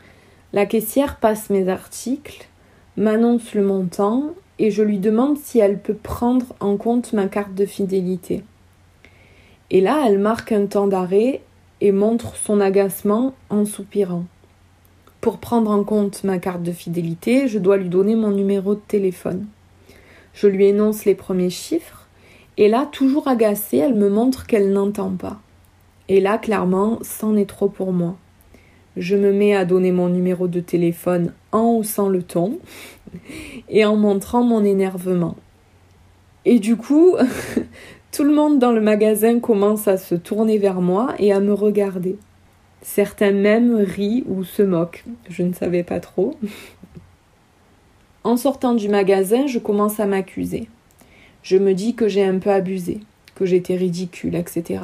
la 0.54 0.66
caissière 0.66 1.18
passe 1.18 1.50
mes 1.50 1.68
articles, 1.68 2.48
m'annonce 2.96 3.54
le 3.54 3.64
montant 3.64 4.32
et 4.60 4.72
je 4.72 4.82
lui 4.82 4.98
demande 4.98 5.38
si 5.38 5.60
elle 5.60 5.78
peut 5.78 5.94
prendre 5.94 6.56
en 6.62 6.78
compte 6.78 7.12
ma 7.12 7.28
carte 7.28 7.54
de 7.54 7.66
fidélité. 7.66 8.44
Et 9.72 9.82
là, 9.82 10.06
elle 10.08 10.20
marque 10.20 10.54
un 10.54 10.66
temps 10.66 10.88
d'arrêt 10.88 11.42
et 11.82 11.92
montre 11.92 12.38
son 12.38 12.62
agacement 12.62 13.34
en 13.50 13.66
soupirant. 13.66 14.24
Pour 15.20 15.40
prendre 15.40 15.70
en 15.70 15.84
compte 15.84 16.24
ma 16.24 16.38
carte 16.38 16.64
de 16.64 16.72
fidélité, 16.72 17.50
je 17.50 17.60
dois 17.60 17.76
lui 17.76 17.90
donner 17.90 18.16
mon 18.16 18.32
numéro 18.32 18.74
de 18.74 18.82
téléphone. 18.88 19.48
Je 20.34 20.48
lui 20.48 20.68
énonce 20.68 21.04
les 21.04 21.16
premiers 21.16 21.50
chiffres 21.50 22.08
et 22.56 22.70
là, 22.70 22.88
toujours 22.90 23.28
agacée, 23.28 23.78
elle 23.78 23.96
me 23.96 24.10
montre 24.10 24.48
qu'elle 24.48 24.72
n'entend 24.72 25.12
pas. 25.12 25.42
Et 26.08 26.22
là, 26.22 26.38
clairement, 26.38 27.00
c'en 27.02 27.36
est 27.36 27.50
trop 27.50 27.68
pour 27.68 27.92
moi 27.92 28.16
je 28.98 29.16
me 29.16 29.32
mets 29.32 29.56
à 29.56 29.66
donner 29.66 29.92
mon 29.92 30.10
numéro 30.10 30.48
de 30.48 30.60
téléphone 30.60 31.34
en 31.52 31.76
haussant 31.76 32.10
le 32.10 32.24
ton 32.24 32.60
et 33.70 33.86
en 33.86 33.96
montrant 33.96 34.44
mon 34.44 34.64
énervement. 34.64 35.36
Et 36.46 36.60
du 36.60 36.76
coup, 36.76 37.16
tout 38.12 38.24
le 38.24 38.34
monde 38.34 38.60
dans 38.60 38.72
le 38.72 38.82
magasin 38.82 39.40
commence 39.40 39.88
à 39.88 39.98
se 39.98 40.16
tourner 40.16 40.58
vers 40.58 40.82
moi 40.82 41.14
et 41.20 41.32
à 41.32 41.40
me 41.40 41.54
regarder. 41.54 42.18
Certains 42.82 43.32
même 43.32 43.76
rient 43.76 44.24
ou 44.28 44.44
se 44.44 44.64
moquent, 44.64 45.04
je 45.30 45.44
ne 45.44 45.54
savais 45.54 45.84
pas 45.84 46.00
trop. 46.00 46.36
En 48.24 48.38
sortant 48.38 48.74
du 48.74 48.90
magasin, 48.90 49.48
je 49.48 49.60
commence 49.60 50.00
à 50.00 50.06
m'accuser. 50.06 50.68
Je 51.44 51.58
me 51.58 51.74
dis 51.74 51.96
que 51.96 52.08
j'ai 52.08 52.26
un 52.26 52.40
peu 52.40 52.50
abusé, 52.50 53.00
que 53.36 53.46
j'étais 53.46 53.76
ridicule, 53.76 54.36
etc. 54.36 54.82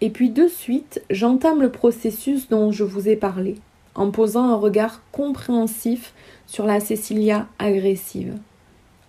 Et 0.00 0.10
puis 0.10 0.30
de 0.30 0.48
suite, 0.48 1.02
j'entame 1.10 1.60
le 1.60 1.70
processus 1.70 2.48
dont 2.48 2.72
je 2.72 2.84
vous 2.84 3.08
ai 3.08 3.16
parlé, 3.16 3.56
en 3.94 4.10
posant 4.10 4.44
un 4.44 4.56
regard 4.56 5.02
compréhensif 5.12 6.14
sur 6.46 6.64
la 6.66 6.80
Cécilia 6.80 7.46
agressive, 7.58 8.34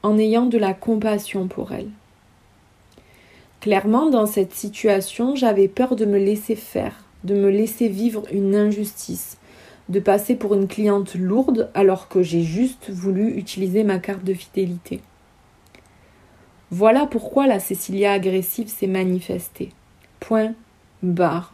en 0.03 0.17
ayant 0.17 0.45
de 0.45 0.57
la 0.57 0.74
compassion 0.74 1.48
pour 1.48 1.71
elle. 1.71 1.89
Clairement, 3.62 4.10
dans 4.10 4.25
cette 4.25 4.53
situation, 4.53 5.36
j'avais 5.36 5.67
peur 5.67 5.95
de 5.95 6.05
me 6.05 6.17
laisser 6.17 6.55
faire, 6.55 7.05
de 7.24 7.36
me 7.36 7.50
laisser 7.50 7.88
vivre 7.88 8.24
une 8.31 8.55
injustice, 8.55 9.38
de 9.88 10.00
passer 10.00 10.36
pour 10.36 10.55
une 10.55 10.67
cliente 10.67 11.15
lourde 11.15 11.69
alors 11.74 12.07
que 12.07 12.21
j'ai 12.21 12.41
juste 12.41 12.89
voulu 12.89 13.38
utiliser 13.38 13.83
ma 13.83 14.00
carte 14.00 14.24
de 14.24 14.33
fidélité. 14.33 15.01
Voilà 16.69 17.05
pourquoi 17.05 17.48
la 17.48 17.60
Cécilia 17.60 18.13
agressive 18.13 18.67
s'est 18.67 18.88
manifestée. 18.88 19.69
Point 20.19 20.53
barre. 21.03 21.53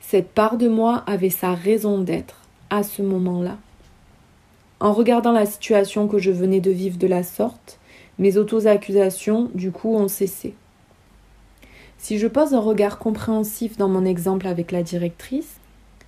Cette 0.00 0.30
part 0.30 0.56
de 0.56 0.68
moi 0.68 1.02
avait 1.06 1.30
sa 1.30 1.54
raison 1.54 1.98
d'être 1.98 2.42
à 2.70 2.82
ce 2.82 3.02
moment-là. 3.02 3.58
En 4.78 4.92
regardant 4.92 5.32
la 5.32 5.46
situation 5.46 6.06
que 6.06 6.18
je 6.18 6.30
venais 6.30 6.60
de 6.60 6.70
vivre 6.70 6.98
de 6.98 7.06
la 7.06 7.22
sorte, 7.22 7.78
Mes 8.18 8.38
auto-accusations, 8.38 9.50
du 9.54 9.70
coup, 9.72 9.94
ont 9.94 10.08
cessé. 10.08 10.54
Si 11.98 12.18
je 12.18 12.26
pose 12.26 12.54
un 12.54 12.60
regard 12.60 12.98
compréhensif 12.98 13.76
dans 13.76 13.88
mon 13.88 14.06
exemple 14.06 14.46
avec 14.46 14.72
la 14.72 14.82
directrice, 14.82 15.56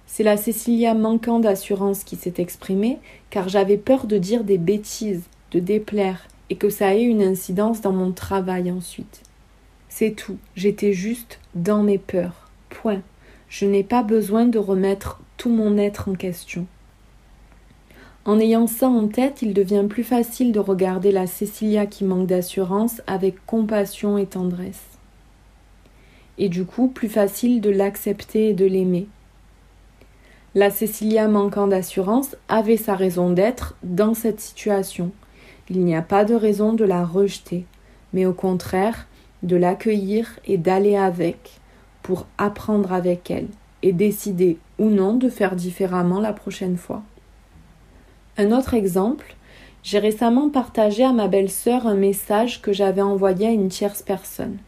c'est 0.07 0.23
la 0.23 0.38
Cécilia 0.38 0.95
manquant 0.95 1.38
d'assurance 1.38 2.04
qui 2.04 2.16
s'est 2.16 2.35
exprimée, 2.38 2.99
car 3.28 3.50
j'avais 3.50 3.76
peur 3.76 4.07
de 4.07 4.16
dire 4.16 4.42
des 4.42 4.57
bêtises, 4.57 5.25
de 5.50 5.61
déplaire, 5.61 6.28
et 6.49 6.57
que 6.57 6.71
ça 6.71 6.95
ait 6.95 7.02
une 7.02 7.23
incidence 7.23 7.83
dans 7.83 7.92
mon 7.92 8.12
travail 8.12 8.71
ensuite. 8.73 9.21
C'est 9.88 10.12
tout, 10.12 10.38
j'étais 10.54 10.92
juste 10.92 11.40
dans 11.54 11.83
mes 11.83 11.99
peurs. 11.99 12.49
Point. 12.68 13.02
Je 13.49 13.64
n'ai 13.64 13.83
pas 13.83 14.02
besoin 14.02 14.45
de 14.45 14.59
remettre 14.59 15.21
tout 15.37 15.50
mon 15.50 15.78
être 15.78 16.09
en 16.09 16.14
question. 16.14 16.66
En 18.25 18.38
ayant 18.38 18.66
ça 18.66 18.88
en 18.88 19.09
tête, 19.09 19.40
il 19.40 19.54
devient 19.54 19.87
plus 19.88 20.04
facile 20.04 20.52
de 20.52 20.61
regarder 20.61 21.12
la 21.12 21.26
Cécilia 21.26 21.87
qui 21.87 22.04
manque 22.04 22.26
d'assurance 22.26 23.00
avec 23.07 23.47
compassion 23.47 24.18
et 24.18 24.26
tendresse. 24.26 24.85
Et 26.37 26.50
du 26.50 26.66
coup, 26.66 26.88
plus 26.88 27.09
facile 27.09 27.62
de 27.62 27.71
l'accepter 27.71 28.50
et 28.50 28.54
de 28.54 28.66
l'aimer. 28.66 29.07
La 30.54 30.71
Cécilia 30.71 31.26
manquant 31.26 31.66
d'assurance 31.66 32.37
avait 32.49 32.76
sa 32.76 32.95
raison 32.95 33.30
d'être 33.30 33.76
dans 33.83 34.12
cette 34.12 34.40
situation. 34.40 35.11
Il 35.71 35.85
n'y 35.85 35.97
a 35.97 36.02
pas 36.02 36.25
de 36.25 36.35
raison 36.35 36.75
de 36.75 36.85
la 36.85 37.04
rejeter, 37.04 37.64
mais 38.12 38.26
au 38.26 38.35
contraire, 38.35 39.07
de 39.42 39.57
l'accueillir 39.57 40.38
et 40.47 40.59
d'aller 40.59 40.97
avec, 40.97 41.61
pour 42.02 42.26
apprendre 42.38 42.92
avec 42.92 43.30
elle 43.30 43.49
et 43.83 43.92
décider 43.92 44.59
ou 44.78 44.90
non 44.90 45.14
de 45.14 45.28
faire 45.28 45.57
différemment 45.57 46.21
la 46.21 46.33
prochaine 46.33 46.76
fois. 46.76 47.02
Un 48.37 48.52
autre 48.52 48.75
exemple, 48.75 49.37
j'ai 49.83 49.99
récemment 49.99 50.49
partagé 50.49 51.04
à 51.04 51.12
ma 51.12 51.28
belle-sœur 51.28 51.87
un 51.87 51.95
message 51.95 52.61
que 52.62 52.73
j'avais 52.73 53.02
envoyé 53.02 53.47
à 53.47 53.50
une 53.50 53.68
tierce 53.68 54.02
personne. 54.02 54.59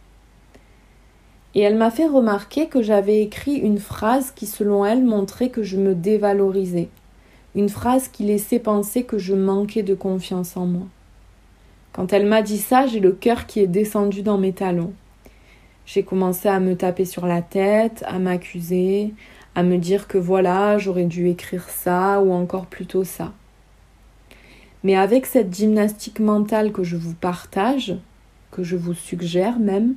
Et 1.54 1.60
elle 1.60 1.76
m'a 1.76 1.90
fait 1.90 2.06
remarquer 2.06 2.68
que 2.68 2.80
j'avais 2.80 3.22
écrit 3.22 3.56
une 3.56 3.78
phrase 3.78 4.30
qui, 4.30 4.46
selon 4.46 4.84
elle, 4.84 5.04
montrait 5.04 5.48
que 5.48 5.64
je 5.64 5.76
me 5.76 5.94
dévalorisais, 5.94 6.88
une 7.56 7.68
phrase 7.68 8.08
qui 8.08 8.24
laissait 8.24 8.60
penser 8.60 9.02
que 9.02 9.18
je 9.18 9.34
manquais 9.34 9.82
de 9.82 9.94
confiance 9.94 10.56
en 10.56 10.66
moi. 10.66 10.86
Quand 11.92 12.12
elle 12.12 12.26
m'a 12.26 12.42
dit 12.42 12.58
ça, 12.58 12.86
j'ai 12.86 13.00
le 13.00 13.12
cœur 13.12 13.46
qui 13.46 13.60
est 13.60 13.66
descendu 13.66 14.22
dans 14.22 14.38
mes 14.38 14.52
talons. 14.52 14.92
J'ai 15.86 16.04
commencé 16.04 16.48
à 16.48 16.60
me 16.60 16.76
taper 16.76 17.04
sur 17.04 17.26
la 17.26 17.42
tête, 17.42 18.04
à 18.06 18.18
m'accuser, 18.20 19.12
à 19.56 19.64
me 19.64 19.76
dire 19.76 20.06
que 20.06 20.18
voilà, 20.18 20.78
j'aurais 20.78 21.04
dû 21.04 21.28
écrire 21.28 21.68
ça 21.68 22.20
ou 22.20 22.32
encore 22.32 22.66
plutôt 22.66 23.02
ça. 23.02 23.32
Mais 24.84 24.96
avec 24.96 25.26
cette 25.26 25.54
gymnastique 25.54 26.20
mentale 26.20 26.72
que 26.72 26.84
je 26.84 26.96
vous 26.96 27.14
partage, 27.14 27.96
que 28.52 28.62
je 28.62 28.76
vous 28.76 28.94
suggère 28.94 29.58
même, 29.58 29.94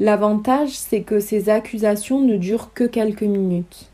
l'avantage 0.00 0.70
c'est 0.70 1.02
que 1.02 1.20
ces 1.20 1.50
accusations 1.50 2.20
ne 2.20 2.36
durent 2.36 2.72
que 2.72 2.84
quelques 2.84 3.22
minutes. 3.22 3.90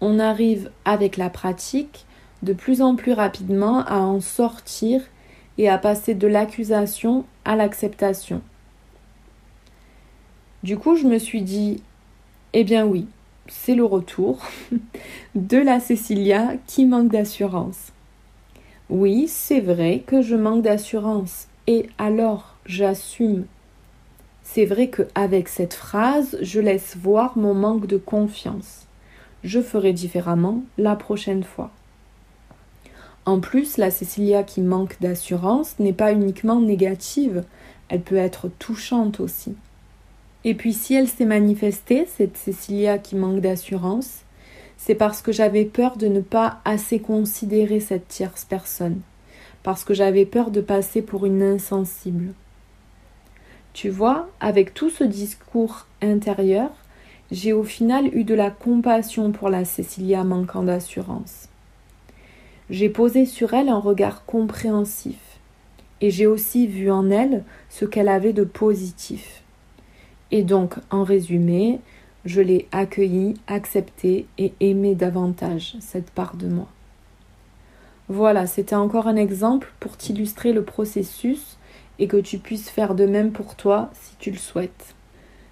On 0.00 0.18
arrive 0.18 0.70
avec 0.84 1.16
la 1.16 1.30
pratique 1.30 2.04
de 2.42 2.52
plus 2.52 2.82
en 2.82 2.96
plus 2.96 3.12
rapidement 3.12 3.84
à 3.84 3.98
en 3.98 4.20
sortir 4.20 5.02
et 5.60 5.68
à 5.68 5.76
passer 5.76 6.14
de 6.14 6.26
l'accusation 6.26 7.26
à 7.44 7.54
l'acceptation. 7.54 8.40
Du 10.62 10.78
coup, 10.78 10.96
je 10.96 11.06
me 11.06 11.18
suis 11.18 11.42
dit, 11.42 11.82
eh 12.54 12.64
bien 12.64 12.86
oui, 12.86 13.06
c'est 13.46 13.74
le 13.74 13.84
retour 13.84 14.38
de 15.34 15.58
la 15.58 15.78
Cécilia 15.78 16.54
qui 16.66 16.86
manque 16.86 17.12
d'assurance. 17.12 17.92
Oui, 18.88 19.28
c'est 19.28 19.60
vrai 19.60 20.02
que 20.06 20.22
je 20.22 20.34
manque 20.34 20.62
d'assurance. 20.62 21.46
Et 21.66 21.90
alors, 21.98 22.56
j'assume. 22.64 23.44
C'est 24.42 24.64
vrai 24.64 24.88
qu'avec 24.88 25.48
cette 25.48 25.74
phrase, 25.74 26.38
je 26.40 26.60
laisse 26.60 26.96
voir 26.96 27.36
mon 27.36 27.52
manque 27.52 27.86
de 27.86 27.98
confiance. 27.98 28.86
Je 29.44 29.60
ferai 29.60 29.92
différemment 29.92 30.62
la 30.78 30.96
prochaine 30.96 31.44
fois. 31.44 31.70
En 33.26 33.40
plus, 33.40 33.76
la 33.76 33.90
Cécilia 33.90 34.42
qui 34.42 34.60
manque 34.60 34.96
d'assurance 35.00 35.78
n'est 35.78 35.92
pas 35.92 36.12
uniquement 36.12 36.60
négative, 36.60 37.44
elle 37.88 38.00
peut 38.00 38.16
être 38.16 38.48
touchante 38.58 39.20
aussi. 39.20 39.54
Et 40.44 40.54
puis 40.54 40.72
si 40.72 40.94
elle 40.94 41.08
s'est 41.08 41.26
manifestée, 41.26 42.06
cette 42.06 42.36
Cécilia 42.36 42.98
qui 42.98 43.16
manque 43.16 43.40
d'assurance, 43.40 44.20
c'est 44.78 44.94
parce 44.94 45.20
que 45.20 45.32
j'avais 45.32 45.66
peur 45.66 45.98
de 45.98 46.06
ne 46.06 46.20
pas 46.20 46.60
assez 46.64 46.98
considérer 47.00 47.80
cette 47.80 48.08
tierce 48.08 48.46
personne, 48.46 49.00
parce 49.62 49.84
que 49.84 49.92
j'avais 49.92 50.24
peur 50.24 50.50
de 50.50 50.62
passer 50.62 51.02
pour 51.02 51.26
une 51.26 51.42
insensible. 51.42 52.32
Tu 53.74 53.90
vois, 53.90 54.30
avec 54.40 54.72
tout 54.72 54.88
ce 54.88 55.04
discours 55.04 55.86
intérieur, 56.00 56.70
j'ai 57.30 57.52
au 57.52 57.62
final 57.62 58.06
eu 58.16 58.24
de 58.24 58.34
la 58.34 58.50
compassion 58.50 59.30
pour 59.30 59.50
la 59.50 59.66
Cécilia 59.66 60.24
manquant 60.24 60.62
d'assurance. 60.62 61.48
J'ai 62.70 62.88
posé 62.88 63.26
sur 63.26 63.52
elle 63.52 63.68
un 63.68 63.80
regard 63.80 64.24
compréhensif, 64.24 65.18
et 66.00 66.12
j'ai 66.12 66.28
aussi 66.28 66.68
vu 66.68 66.88
en 66.88 67.10
elle 67.10 67.42
ce 67.68 67.84
qu'elle 67.84 68.08
avait 68.08 68.32
de 68.32 68.44
positif. 68.44 69.42
Et 70.30 70.44
donc, 70.44 70.74
en 70.90 71.02
résumé, 71.02 71.80
je 72.24 72.40
l'ai 72.40 72.68
accueilli, 72.70 73.34
accepté 73.48 74.26
et 74.38 74.52
aimé 74.60 74.94
davantage, 74.94 75.74
cette 75.80 76.10
part 76.10 76.36
de 76.36 76.46
moi. 76.46 76.68
Voilà, 78.08 78.46
c'était 78.46 78.76
encore 78.76 79.08
un 79.08 79.16
exemple 79.16 79.72
pour 79.80 79.96
t'illustrer 79.96 80.52
le 80.52 80.62
processus 80.62 81.58
et 81.98 82.06
que 82.06 82.18
tu 82.18 82.38
puisses 82.38 82.70
faire 82.70 82.94
de 82.94 83.04
même 83.04 83.32
pour 83.32 83.56
toi 83.56 83.90
si 83.94 84.14
tu 84.20 84.30
le 84.30 84.38
souhaites. 84.38 84.94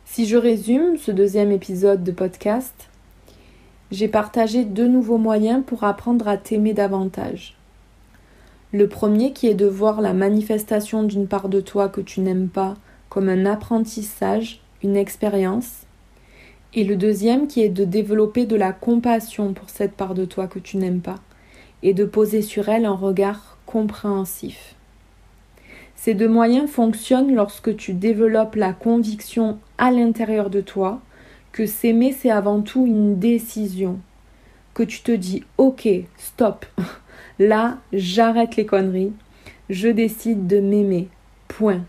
Si 0.04 0.26
je 0.26 0.36
résume 0.36 0.96
ce 0.96 1.10
deuxième 1.10 1.50
épisode 1.50 2.04
de 2.04 2.12
podcast, 2.12 2.87
j'ai 3.90 4.08
partagé 4.08 4.64
deux 4.64 4.88
nouveaux 4.88 5.18
moyens 5.18 5.62
pour 5.66 5.84
apprendre 5.84 6.28
à 6.28 6.36
t'aimer 6.36 6.74
davantage. 6.74 7.56
Le 8.72 8.86
premier 8.86 9.32
qui 9.32 9.46
est 9.46 9.54
de 9.54 9.66
voir 9.66 10.00
la 10.00 10.12
manifestation 10.12 11.02
d'une 11.02 11.26
part 11.26 11.48
de 11.48 11.60
toi 11.60 11.88
que 11.88 12.02
tu 12.02 12.20
n'aimes 12.20 12.48
pas 12.48 12.74
comme 13.08 13.30
un 13.30 13.46
apprentissage, 13.46 14.60
une 14.82 14.96
expérience, 14.96 15.86
et 16.74 16.84
le 16.84 16.96
deuxième 16.96 17.46
qui 17.46 17.62
est 17.62 17.70
de 17.70 17.84
développer 17.84 18.44
de 18.44 18.56
la 18.56 18.72
compassion 18.72 19.54
pour 19.54 19.70
cette 19.70 19.92
part 19.92 20.14
de 20.14 20.26
toi 20.26 20.46
que 20.46 20.58
tu 20.58 20.76
n'aimes 20.76 21.00
pas 21.00 21.18
et 21.82 21.94
de 21.94 22.04
poser 22.04 22.42
sur 22.42 22.68
elle 22.68 22.84
un 22.84 22.94
regard 22.94 23.56
compréhensif. 23.64 24.74
Ces 25.96 26.14
deux 26.14 26.28
moyens 26.28 26.70
fonctionnent 26.70 27.34
lorsque 27.34 27.74
tu 27.76 27.94
développes 27.94 28.56
la 28.56 28.72
conviction 28.72 29.58
à 29.78 29.90
l'intérieur 29.90 30.50
de 30.50 30.60
toi 30.60 31.00
que 31.52 31.66
s'aimer 31.66 32.12
c'est 32.12 32.30
avant 32.30 32.60
tout 32.60 32.86
une 32.86 33.18
décision, 33.18 33.98
que 34.74 34.82
tu 34.82 35.02
te 35.02 35.12
dis 35.12 35.44
ok, 35.56 35.88
stop, 36.16 36.66
là 37.38 37.78
j'arrête 37.92 38.56
les 38.56 38.66
conneries, 38.66 39.12
je 39.70 39.88
décide 39.88 40.46
de 40.46 40.60
m'aimer, 40.60 41.08
point. 41.48 41.82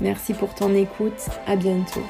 Merci 0.00 0.34
pour 0.34 0.54
ton 0.54 0.74
écoute, 0.74 1.28
à 1.46 1.56
bientôt. 1.56 2.02